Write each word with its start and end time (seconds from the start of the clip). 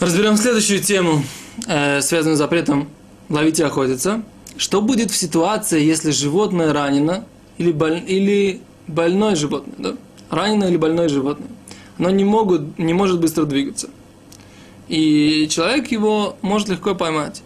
Разберем 0.00 0.36
следующую 0.36 0.80
тему, 0.80 1.24
э, 1.66 2.00
связанную 2.02 2.36
с 2.36 2.38
запретом 2.38 2.88
ловить 3.28 3.58
и 3.58 3.64
охотиться. 3.64 4.22
Что 4.56 4.80
будет 4.80 5.10
в 5.10 5.16
ситуации, 5.16 5.82
если 5.82 6.12
животное 6.12 6.72
ранено 6.72 7.24
или, 7.58 7.72
боль, 7.72 8.04
или 8.06 8.60
больное 8.86 9.34
животное, 9.34 9.74
да? 9.76 9.96
раненое 10.30 10.68
или 10.68 10.76
больное 10.76 11.08
животное? 11.08 11.48
Оно 11.98 12.10
не, 12.10 12.22
могут, 12.22 12.78
не 12.78 12.92
может 12.92 13.18
быстро 13.18 13.44
двигаться. 13.44 13.90
И 14.86 15.48
человек 15.50 15.90
его 15.90 16.36
может 16.42 16.68
легко 16.68 16.94
поймать. 16.94 17.42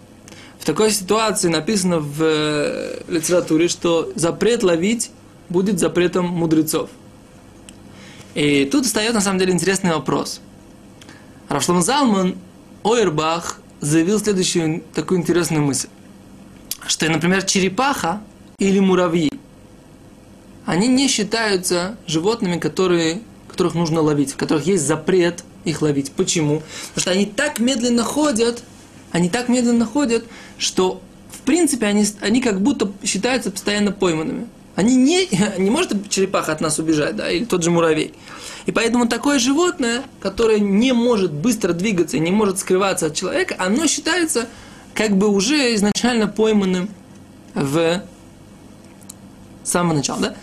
В 0.58 0.66
такой 0.66 0.90
ситуации 0.90 1.48
написано 1.48 2.00
в 2.00 2.18
э, 2.20 3.00
литературе, 3.08 3.68
что 3.68 4.12
запрет 4.14 4.62
ловить 4.62 5.10
будет 5.48 5.78
запретом 5.78 6.26
мудрецов. 6.26 6.90
И 8.34 8.66
тут 8.70 8.84
встает 8.84 9.14
на 9.14 9.22
самом 9.22 9.38
деле 9.38 9.54
интересный 9.54 9.92
вопрос– 9.94 10.42
Рафшлам 11.52 11.82
Залман 11.82 12.36
Ойербах 12.82 13.60
заявил 13.80 14.18
следующую 14.18 14.82
такую 14.94 15.20
интересную 15.20 15.62
мысль, 15.62 15.88
что, 16.86 17.08
например, 17.10 17.42
черепаха 17.42 18.22
или 18.58 18.78
муравьи, 18.78 19.30
они 20.64 20.88
не 20.88 21.08
считаются 21.08 21.96
животными, 22.06 22.58
которые, 22.58 23.20
которых 23.48 23.74
нужно 23.74 24.00
ловить, 24.00 24.32
в 24.32 24.36
которых 24.36 24.66
есть 24.66 24.86
запрет 24.86 25.44
их 25.64 25.82
ловить. 25.82 26.12
Почему? 26.12 26.62
Потому 26.94 27.00
что 27.02 27.10
они 27.10 27.26
так 27.26 27.58
медленно 27.58 28.02
ходят, 28.02 28.62
они 29.10 29.28
так 29.28 29.48
медленно 29.48 29.84
ходят, 29.84 30.24
что 30.56 31.02
в 31.30 31.40
принципе 31.40 31.86
они, 31.86 32.06
они 32.20 32.40
как 32.40 32.62
будто 32.62 32.90
считаются 33.04 33.50
постоянно 33.50 33.92
пойманными. 33.92 34.46
Они 34.74 34.96
не, 34.96 35.28
не 35.58 35.70
может 35.70 36.08
черепаха 36.08 36.52
от 36.52 36.60
нас 36.60 36.78
убежать, 36.78 37.16
да, 37.16 37.30
или 37.30 37.44
тот 37.44 37.62
же 37.62 37.70
муравей. 37.70 38.14
И 38.66 38.72
поэтому 38.72 39.06
такое 39.08 39.38
животное, 39.38 40.02
которое 40.20 40.60
не 40.60 40.92
может 40.92 41.32
быстро 41.32 41.72
двигаться 41.72 42.18
не 42.18 42.30
может 42.30 42.58
скрываться 42.58 43.06
от 43.06 43.14
человека, 43.14 43.56
оно 43.58 43.86
считается 43.86 44.48
как 44.94 45.16
бы 45.16 45.28
уже 45.28 45.74
изначально 45.74 46.28
пойманным 46.28 46.88
в 47.54 48.02
самого 49.64 49.94
начала, 49.94 50.20
да? 50.20 50.34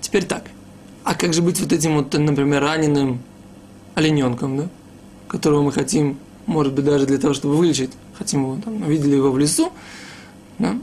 Теперь 0.00 0.24
так. 0.24 0.44
А 1.04 1.14
как 1.14 1.32
же 1.32 1.42
быть 1.42 1.60
вот 1.60 1.72
этим 1.72 1.96
вот, 1.96 2.12
например, 2.12 2.62
раненым 2.62 3.22
олененком, 3.94 4.56
да? 4.56 4.68
Которого 5.28 5.62
мы 5.62 5.72
хотим, 5.72 6.18
может 6.46 6.72
быть, 6.72 6.84
даже 6.84 7.06
для 7.06 7.18
того, 7.18 7.34
чтобы 7.34 7.56
вылечить, 7.56 7.90
хотим 8.18 8.42
его, 8.42 8.58
там, 8.62 8.82
видели 8.84 9.16
его 9.16 9.30
в 9.30 9.38
лесу, 9.38 9.72
да? 10.58 10.76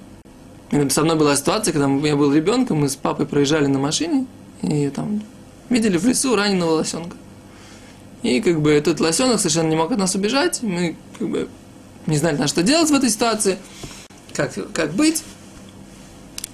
Со 0.89 1.03
мной 1.03 1.15
была 1.15 1.35
ситуация, 1.35 1.73
когда 1.73 1.87
я 2.07 2.15
был 2.15 2.33
ребенком, 2.33 2.79
мы 2.79 2.89
с 2.89 2.95
папой 2.95 3.25
проезжали 3.25 3.67
на 3.67 3.79
машине, 3.79 4.27
и 4.61 4.89
там 4.89 5.21
видели 5.69 5.97
в 5.97 6.05
лесу 6.05 6.35
раненого 6.35 6.71
лосенка. 6.71 7.15
И 8.23 8.41
как 8.41 8.61
бы 8.61 8.71
этот 8.71 8.99
лосенок 8.99 9.39
совершенно 9.39 9.69
не 9.69 9.75
мог 9.75 9.91
от 9.91 9.97
нас 9.97 10.15
убежать. 10.15 10.61
Мы 10.61 10.95
как 11.19 11.29
бы 11.29 11.47
не 12.07 12.17
знали, 12.17 12.37
на 12.37 12.47
что 12.47 12.63
делать 12.63 12.89
в 12.89 12.93
этой 12.93 13.09
ситуации, 13.09 13.57
как, 14.33 14.53
как 14.73 14.93
быть. 14.93 15.23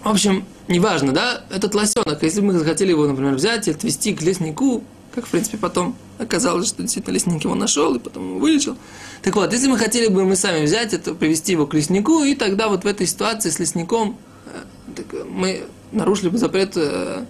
В 0.03 0.09
общем, 0.09 0.45
неважно, 0.67 1.13
да, 1.13 1.41
этот 1.49 1.73
лосенок, 1.75 2.21
если 2.21 2.41
бы 2.41 2.47
мы 2.47 2.53
захотели 2.53 2.89
его, 2.89 3.07
например, 3.07 3.35
взять 3.35 3.67
и 3.67 3.71
отвезти 3.71 4.13
к 4.13 4.21
леснику, 4.21 4.83
как, 5.13 5.25
в 5.25 5.29
принципе, 5.29 5.57
потом 5.57 5.95
оказалось, 6.17 6.67
что 6.67 6.81
действительно 6.81 7.13
лесник 7.13 7.43
его 7.43 7.55
нашел 7.55 7.93
и 7.95 7.99
потом 7.99 8.29
его 8.29 8.39
вылечил. 8.39 8.77
Так 9.21 9.35
вот, 9.35 9.51
если 9.53 9.67
мы 9.67 9.77
хотели 9.77 10.07
бы 10.07 10.25
мы 10.25 10.35
сами 10.35 10.65
взять 10.65 10.93
это, 10.93 11.13
привести 11.13 11.51
его 11.51 11.67
к 11.67 11.73
леснику, 11.73 12.23
и 12.23 12.35
тогда 12.35 12.67
вот 12.67 12.83
в 12.83 12.87
этой 12.87 13.05
ситуации 13.05 13.49
с 13.49 13.59
лесником 13.59 14.17
э, 14.45 15.03
мы 15.29 15.63
нарушили 15.91 16.29
бы 16.29 16.37
запрет 16.37 16.73
э, 16.75 17.25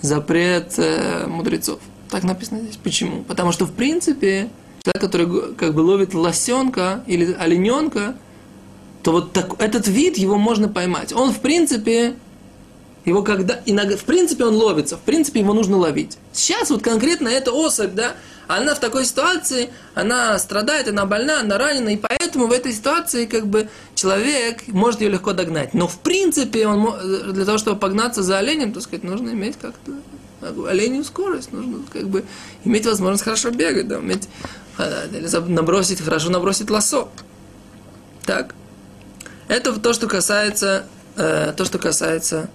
запрет 0.00 0.74
э, 0.78 1.26
мудрецов. 1.26 1.78
Так 2.10 2.24
написано 2.24 2.60
здесь. 2.60 2.76
Почему? 2.76 3.22
Потому 3.24 3.52
что, 3.52 3.66
в 3.66 3.72
принципе, 3.72 4.50
человек, 4.84 5.00
который 5.00 5.54
как 5.54 5.74
бы 5.74 5.80
ловит 5.80 6.14
лосенка 6.14 7.02
или 7.06 7.32
олененка, 7.38 8.16
то 9.02 9.12
вот 9.12 9.32
так, 9.32 9.60
этот 9.60 9.86
вид 9.86 10.18
его 10.18 10.36
можно 10.36 10.68
поймать. 10.68 11.12
Он, 11.12 11.32
в 11.32 11.40
принципе, 11.40 12.14
его 13.06 13.22
когда, 13.22 13.60
иногда, 13.64 13.96
в 13.96 14.04
принципе, 14.04 14.44
он 14.44 14.56
ловится, 14.56 14.96
в 14.96 15.00
принципе, 15.00 15.40
его 15.40 15.54
нужно 15.54 15.76
ловить. 15.78 16.18
Сейчас 16.32 16.70
вот 16.70 16.82
конкретно 16.82 17.28
эта 17.28 17.52
особь, 17.52 17.94
да, 17.94 18.14
она 18.48 18.74
в 18.74 18.80
такой 18.80 19.04
ситуации, 19.04 19.70
она 19.94 20.38
страдает, 20.40 20.88
она 20.88 21.06
больна, 21.06 21.40
она 21.40 21.56
ранена, 21.56 21.90
и 21.90 21.96
поэтому 21.96 22.48
в 22.48 22.52
этой 22.52 22.72
ситуации 22.72 23.26
как 23.26 23.46
бы 23.46 23.68
человек 23.94 24.66
может 24.68 25.00
ее 25.00 25.08
легко 25.08 25.32
догнать. 25.32 25.72
Но 25.72 25.86
в 25.86 26.00
принципе 26.00 26.66
он, 26.66 27.32
для 27.32 27.44
того, 27.44 27.58
чтобы 27.58 27.78
погнаться 27.78 28.22
за 28.22 28.38
оленем, 28.38 28.72
так 28.72 28.82
сказать, 28.82 29.04
нужно 29.04 29.30
иметь 29.30 29.56
как-то 29.56 29.92
оленью 30.68 31.04
скорость, 31.04 31.52
нужно 31.52 31.78
как 31.92 32.08
бы 32.08 32.24
иметь 32.64 32.86
возможность 32.86 33.24
хорошо 33.24 33.50
бегать, 33.50 33.86
да, 33.86 34.00
а, 34.78 35.06
или 35.12 35.52
набросить, 35.52 36.00
хорошо 36.00 36.30
набросить 36.30 36.70
лосо. 36.70 37.08
Так. 38.24 38.54
Это 39.46 39.72
то, 39.78 39.92
что 39.92 40.08
касается, 40.08 40.86
э, 41.16 41.52
то, 41.56 41.64
что 41.64 41.78
касается 41.78 42.50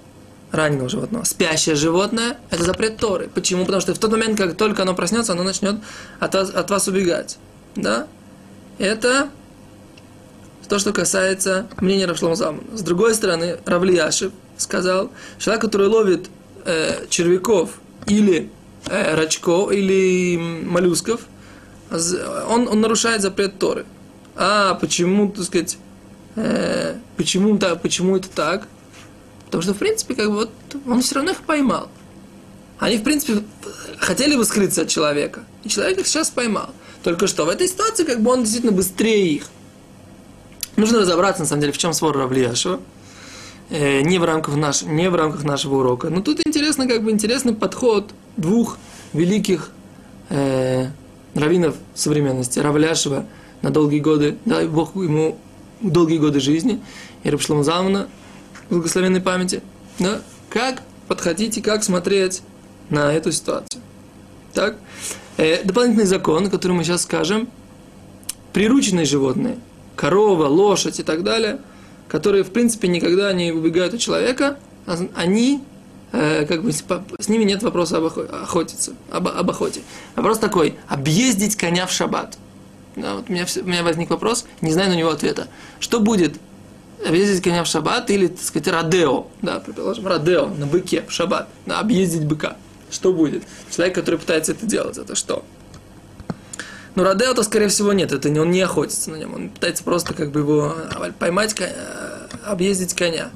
раненого 0.51 0.89
животного. 0.89 1.23
Спящее 1.23 1.75
животное– 1.75 2.38
это 2.50 2.63
запрет 2.63 2.97
Торы. 2.97 3.29
Почему? 3.34 3.66
Потому 3.66 3.81
что 3.81 3.94
в 3.94 4.00
тот 4.00 4.12
момент, 4.12 4.38
как 4.38 4.57
только 4.57 4.81
оно 4.84 4.94
проснется, 4.94 5.34
оно 5.34 5.44
начнет 5.44 5.78
от 6.19 6.34
вас, 6.34 6.50
от 6.50 6.69
вас 6.69 6.88
убегать. 6.88 7.38
Да? 7.75 8.07
Это 8.78 9.29
то, 10.67 10.79
что 10.79 10.94
касается 10.94 11.67
мнения 11.81 12.06
Равшлома. 12.06 12.35
С 12.35 12.81
другой 12.81 13.13
стороны, 13.13 13.57
Равлияшев 13.66 14.31
сказал, 14.57 15.11
человек, 15.38 15.61
который 15.61 15.88
ловит 15.88 16.29
э, 16.66 17.07
червяков 17.09 17.81
или 18.07 18.50
э, 18.88 19.16
рачков, 19.16 19.72
или 19.72 20.38
моллюсков, 20.38 21.22
он, 21.91 22.69
он 22.69 22.79
нарушает 22.79 23.22
запрет 23.22 23.59
Торы. 23.59 23.85
А 24.38 24.75
почему, 24.75 25.29
так 25.29 25.44
сказать, 25.44 25.78
э, 26.38 26.95
почему, 27.17 27.57
да, 27.57 27.75
почему 27.75 28.16
это 28.16 28.29
так? 28.29 28.67
Потому 29.51 29.63
что, 29.63 29.73
в 29.73 29.78
принципе, 29.78 30.16
как 30.16 30.29
бы 30.29 30.35
вот 30.35 30.50
он 30.88 31.01
все 31.01 31.16
равно 31.16 31.31
их 31.31 31.41
поймал. 31.41 31.89
Они, 32.79 32.97
в 32.97 33.03
принципе, 33.03 33.44
хотели 34.00 34.38
бы 34.38 34.45
скрыться 34.45 34.84
от 34.84 34.88
человека. 34.88 35.44
И 35.66 35.69
человек 35.69 36.00
их 36.00 36.07
сейчас 36.07 36.29
поймал. 36.29 36.69
Только 37.03 37.28
что 37.28 37.44
в 37.44 37.50
этой 37.50 37.67
ситуации, 37.67 38.06
как 38.06 38.22
бы 38.22 38.31
он 38.31 38.44
действительно 38.44 38.72
быстрее 38.72 39.28
их. 39.28 39.47
Нужно 40.78 41.01
разобраться, 41.01 41.41
на 41.41 41.47
самом 41.50 41.61
деле, 41.61 41.73
в 41.73 41.78
чем 41.78 41.91
спор 41.91 42.17
Равлияшева. 42.17 42.79
Э, 43.69 44.01
не, 44.01 44.19
в 44.19 44.23
рамках 44.23 44.56
наш, 44.56 44.84
не 44.84 45.09
в 45.09 45.16
рамках 45.16 45.44
нашего 45.44 45.79
урока. 45.79 46.09
Но 46.09 46.22
тут 46.22 46.40
интересно, 46.45 46.88
как 46.88 47.03
бы 47.03 47.11
интересный 47.11 47.53
подход 47.53 48.11
двух 48.38 48.78
великих 49.11 49.72
э, 50.29 50.88
раввинов 51.35 51.75
современности. 51.94 52.59
Равляшева 52.59 53.25
на 53.61 53.69
долгие 53.69 54.00
годы, 54.00 54.38
дай 54.45 54.66
Бог 54.66 54.95
ему 54.95 55.38
долгие 55.81 56.19
годы 56.19 56.40
жизни, 56.40 56.79
и 57.23 57.29
Рабшлама 57.29 57.63
Залмана 57.63 58.07
благословенной 58.71 59.21
памяти, 59.21 59.61
да, 59.99 60.21
как 60.49 60.81
подходить 61.07 61.57
и 61.57 61.61
как 61.61 61.83
смотреть 61.83 62.41
на 62.89 63.13
эту 63.13 63.31
ситуацию. 63.31 63.81
Так, 64.53 64.77
э, 65.37 65.63
дополнительный 65.63 66.05
закон, 66.05 66.49
который 66.49 66.73
мы 66.73 66.83
сейчас 66.83 67.03
скажем, 67.03 67.47
прирученные 68.53 69.05
животные, 69.05 69.57
корова, 69.95 70.47
лошадь 70.47 70.99
и 70.99 71.03
так 71.03 71.23
далее, 71.23 71.59
которые, 72.07 72.43
в 72.43 72.51
принципе, 72.51 72.87
никогда 72.87 73.31
не 73.33 73.51
убегают 73.51 73.93
от 73.93 73.99
человека, 73.99 74.57
а 74.85 74.97
они, 75.15 75.63
э, 76.11 76.45
как 76.45 76.63
бы, 76.63 76.71
с 76.71 77.29
ними 77.29 77.43
нет 77.43 77.63
вопроса 77.63 77.97
об 77.97 78.05
охотиться, 78.05 78.93
об, 79.11 79.27
об 79.27 79.49
охоте. 79.49 79.81
Вопрос 80.15 80.39
такой, 80.39 80.75
объездить 80.87 81.55
коня 81.55 81.85
в 81.85 81.91
шаббат. 81.91 82.37
Да, 82.97 83.15
вот 83.15 83.29
у, 83.29 83.31
меня, 83.31 83.45
у 83.63 83.67
меня 83.67 83.83
возник 83.83 84.09
вопрос, 84.09 84.45
не 84.59 84.73
знаю 84.73 84.89
на 84.89 84.95
него 84.95 85.09
ответа. 85.09 85.47
Что 85.79 86.01
будет, 86.01 86.35
объездить 87.05 87.43
коня 87.43 87.63
в 87.63 87.67
шаббат 87.67 88.09
или, 88.09 88.27
так 88.27 88.41
сказать, 88.41 88.67
радео, 88.67 89.27
да, 89.41 89.59
предположим, 89.59 90.07
радео 90.07 90.47
на 90.47 90.65
быке 90.65 91.03
в 91.07 91.11
шаббат, 91.11 91.47
да, 91.65 91.79
объездить 91.79 92.25
быка. 92.25 92.57
Что 92.89 93.13
будет? 93.13 93.43
Человек, 93.69 93.95
который 93.95 94.19
пытается 94.19 94.51
это 94.51 94.65
делать, 94.65 94.97
это 94.97 95.15
что? 95.15 95.43
Ну, 96.95 97.03
радео-то, 97.03 97.43
скорее 97.43 97.69
всего, 97.69 97.93
нет, 97.93 98.11
это 98.11 98.29
не, 98.29 98.39
он 98.39 98.51
не 98.51 98.61
охотится 98.61 99.11
на 99.11 99.15
нем, 99.15 99.33
он 99.33 99.49
пытается 99.49 99.83
просто 99.83 100.13
как 100.13 100.31
бы 100.31 100.41
его 100.41 100.75
поймать, 101.19 101.55
э, 101.59 101.73
объездить 102.45 102.93
коня, 102.93 103.29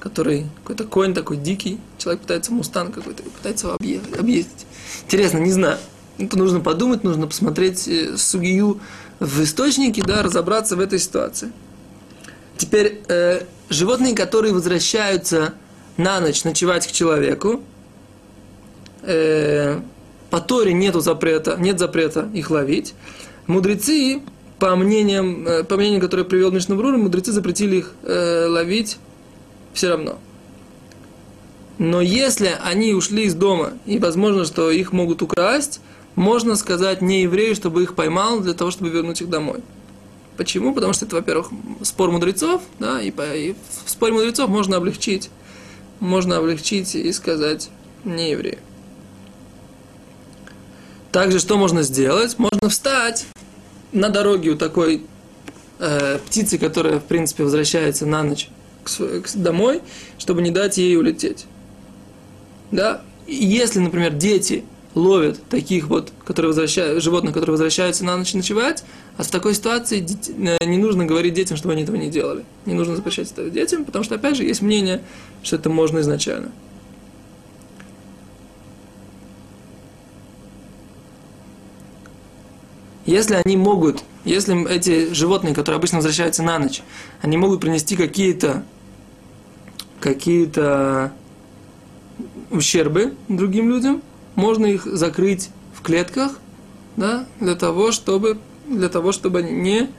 который 0.00 0.46
какой-то 0.62 0.84
конь 0.84 1.12
такой 1.12 1.36
дикий, 1.36 1.78
человек 1.98 2.22
пытается 2.22 2.52
мустанг 2.52 2.94
какой-то, 2.94 3.22
пытается 3.22 3.66
его 3.66 3.76
объездить. 3.76 4.18
объездить. 4.18 4.66
Интересно, 5.04 5.38
не 5.38 5.52
знаю. 5.52 5.78
Это 6.18 6.38
нужно 6.38 6.60
подумать, 6.60 7.04
нужно 7.04 7.26
посмотреть 7.26 7.86
э, 7.86 8.16
сугию 8.16 8.80
в 9.20 9.42
источнике, 9.42 10.02
да, 10.02 10.22
разобраться 10.22 10.76
в 10.76 10.80
этой 10.80 10.98
ситуации. 10.98 11.52
Теперь 12.62 13.00
э, 13.08 13.42
животные, 13.70 14.14
которые 14.14 14.54
возвращаются 14.54 15.54
на 15.96 16.20
ночь 16.20 16.44
ночевать 16.44 16.86
к 16.86 16.92
человеку, 16.92 17.60
э, 19.02 19.80
по 20.30 20.40
Торе 20.40 20.72
нету 20.72 21.00
запрета, 21.00 21.56
нет 21.58 21.80
запрета 21.80 22.30
их 22.32 22.50
ловить. 22.50 22.94
Мудрецы, 23.48 24.22
по 24.60 24.76
мнениям, 24.76 25.44
э, 25.44 25.64
по 25.64 25.76
мнениям, 25.76 26.00
которые 26.00 26.24
привел 26.24 26.52
Мишнабрур, 26.52 26.96
мудрецы 26.96 27.32
запретили 27.32 27.78
их 27.78 27.94
э, 28.04 28.46
ловить 28.46 28.98
все 29.74 29.88
равно. 29.88 30.20
Но 31.78 32.00
если 32.00 32.56
они 32.62 32.94
ушли 32.94 33.24
из 33.24 33.34
дома, 33.34 33.72
и 33.86 33.98
возможно, 33.98 34.44
что 34.44 34.70
их 34.70 34.92
могут 34.92 35.20
украсть, 35.20 35.80
можно 36.14 36.54
сказать 36.54 37.02
не 37.02 37.22
еврею, 37.22 37.56
чтобы 37.56 37.82
их 37.82 37.96
поймал, 37.96 38.38
для 38.38 38.54
того, 38.54 38.70
чтобы 38.70 38.90
вернуть 38.90 39.20
их 39.20 39.28
домой. 39.28 39.62
Почему? 40.36 40.74
Потому 40.74 40.92
что 40.92 41.04
это, 41.04 41.16
во-первых, 41.16 41.50
спор 41.82 42.10
мудрецов, 42.10 42.62
да, 42.78 43.00
и, 43.02 43.10
по, 43.10 43.22
и 43.34 43.54
в 43.84 43.90
споре 43.90 44.12
мудрецов 44.12 44.48
можно 44.48 44.76
облегчить, 44.76 45.30
можно 46.00 46.38
облегчить 46.38 46.94
и 46.94 47.12
сказать 47.12 47.70
не 48.04 48.30
еврею. 48.30 48.58
Также 51.10 51.38
что 51.38 51.58
можно 51.58 51.82
сделать? 51.82 52.38
Можно 52.38 52.70
встать 52.70 53.26
на 53.92 54.08
дороге 54.08 54.50
у 54.50 54.56
такой 54.56 55.04
э, 55.78 56.18
птицы, 56.26 56.56
которая, 56.56 56.98
в 56.98 57.04
принципе, 57.04 57.44
возвращается 57.44 58.06
на 58.06 58.22
ночь 58.22 58.48
к, 58.82 58.90
к, 58.90 59.28
домой, 59.34 59.82
чтобы 60.16 60.40
не 60.40 60.50
дать 60.50 60.78
ей 60.78 60.96
улететь. 60.96 61.44
Да? 62.70 63.02
И 63.26 63.34
если, 63.34 63.78
например, 63.80 64.14
дети 64.14 64.64
ловят 64.94 65.42
таких 65.48 65.88
вот, 65.88 66.12
которые 66.24 66.48
возвращают, 66.48 67.02
животных, 67.02 67.32
которые 67.32 67.52
возвращаются 67.52 68.04
на 68.04 68.16
ночь 68.16 68.34
ночевать, 68.34 68.84
а 69.16 69.22
в 69.22 69.28
такой 69.28 69.54
ситуации 69.54 70.04
э, 70.38 70.64
не 70.64 70.78
нужно 70.78 71.04
говорить 71.04 71.34
детям, 71.34 71.56
чтобы 71.56 71.72
они 71.72 71.82
этого 71.82 71.96
не 71.96 72.10
делали. 72.10 72.44
Не 72.66 72.74
нужно 72.74 72.96
запрещать 72.96 73.30
это 73.30 73.48
детям, 73.50 73.84
потому 73.84 74.04
что, 74.04 74.16
опять 74.16 74.36
же, 74.36 74.44
есть 74.44 74.62
мнение, 74.62 75.02
что 75.42 75.56
это 75.56 75.70
можно 75.70 76.00
изначально. 76.00 76.52
Если 83.04 83.34
они 83.44 83.56
могут, 83.56 84.04
если 84.24 84.70
эти 84.70 85.12
животные, 85.12 85.54
которые 85.54 85.78
обычно 85.78 85.98
возвращаются 85.98 86.42
на 86.42 86.58
ночь, 86.58 86.82
они 87.20 87.36
могут 87.36 87.60
принести 87.60 87.96
какие-то 87.96 88.64
какие-то 89.98 91.12
ущербы 92.50 93.14
другим 93.28 93.70
людям, 93.70 94.02
можно 94.34 94.66
их 94.66 94.84
закрыть 94.84 95.50
в 95.74 95.82
клетках, 95.82 96.32
да, 96.96 97.26
для 97.40 97.54
того, 97.54 97.92
чтобы, 97.92 98.38
для 98.68 98.88
того, 98.88 99.12
чтобы 99.12 99.40
они 99.40 99.52
не 99.52 99.90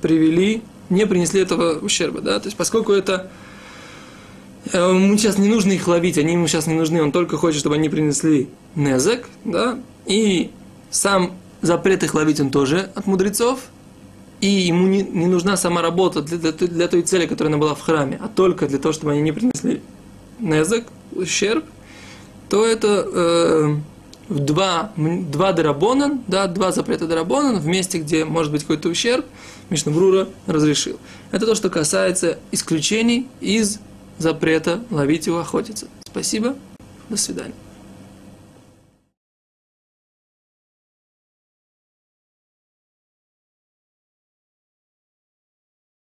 привели, 0.00 0.62
не 0.88 1.06
принесли 1.06 1.40
этого 1.40 1.78
ущерба, 1.78 2.20
да, 2.20 2.38
то 2.38 2.46
есть 2.46 2.56
поскольку 2.56 2.92
это 2.92 3.30
э, 4.72 4.78
ему 4.78 5.16
сейчас 5.16 5.38
не 5.38 5.48
нужно 5.48 5.72
их 5.72 5.86
ловить, 5.88 6.18
они 6.18 6.32
ему 6.32 6.46
сейчас 6.46 6.66
не 6.66 6.74
нужны, 6.74 7.02
он 7.02 7.12
только 7.12 7.36
хочет, 7.36 7.60
чтобы 7.60 7.76
они 7.76 7.88
принесли 7.88 8.48
незек, 8.74 9.28
да, 9.44 9.78
и 10.06 10.50
сам 10.90 11.32
запрет 11.62 12.02
их 12.02 12.14
ловить 12.14 12.40
он 12.40 12.50
тоже 12.50 12.90
от 12.94 13.06
мудрецов, 13.06 13.60
и 14.40 14.46
ему 14.46 14.86
не, 14.86 15.02
не 15.02 15.26
нужна 15.26 15.56
сама 15.56 15.82
работа 15.82 16.22
для, 16.22 16.38
для, 16.38 16.52
для 16.52 16.88
той 16.88 17.02
цели, 17.02 17.26
которая 17.26 17.52
она 17.52 17.60
была 17.60 17.74
в 17.74 17.80
храме, 17.80 18.18
а 18.22 18.28
только 18.28 18.66
для 18.66 18.78
того, 18.78 18.92
чтобы 18.92 19.12
они 19.12 19.20
не 19.20 19.32
принесли 19.32 19.82
незек, 20.38 20.86
ущерб, 21.12 21.64
то 22.50 22.66
это 22.66 23.06
э, 23.12 23.76
два, 24.28 24.92
два 24.96 25.52
дарабонан, 25.52 26.20
да, 26.26 26.48
два 26.48 26.72
запрета 26.72 27.06
дарабонан 27.06 27.58
в 27.58 27.66
месте, 27.66 27.98
где 27.98 28.24
может 28.24 28.50
быть 28.52 28.62
какой-то 28.62 28.88
ущерб, 28.88 29.24
Мишнабрура 29.70 30.28
разрешил. 30.46 30.98
Это 31.30 31.46
то, 31.46 31.54
что 31.54 31.70
касается 31.70 32.38
исключений 32.50 33.28
из 33.40 33.78
запрета 34.18 34.80
ловить 34.90 35.26
его, 35.26 35.38
охотиться. 35.38 35.86
Спасибо, 36.04 36.56
до 37.08 37.16
свидания. 37.16 37.54